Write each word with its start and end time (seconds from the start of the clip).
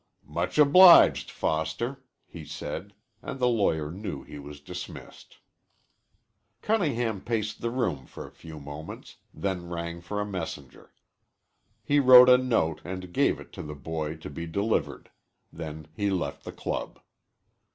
"Much 0.25 0.57
obliged, 0.57 1.29
Foster," 1.29 2.03
he 2.25 2.43
said, 2.43 2.95
and 3.21 3.37
the 3.39 3.47
lawyer 3.47 3.91
knew 3.91 4.23
he 4.23 4.39
was 4.39 4.59
dismissed. 4.59 5.37
Cunningham 6.63 7.21
paced 7.21 7.61
the 7.61 7.69
room 7.69 8.07
for 8.07 8.25
a 8.25 8.31
few 8.31 8.59
moments, 8.59 9.17
then 9.31 9.69
rang 9.69 10.01
for 10.01 10.19
a 10.19 10.25
messenger. 10.25 10.91
He 11.83 11.99
wrote 11.99 12.29
a 12.29 12.39
note 12.39 12.81
and 12.83 13.13
gave 13.13 13.39
it 13.39 13.53
to 13.53 13.61
the 13.61 13.75
boy 13.75 14.15
to 14.15 14.29
be 14.31 14.47
delivered. 14.47 15.11
Then 15.53 15.85
he 15.95 16.09
left 16.09 16.45
the 16.45 16.51
club. 16.51 16.99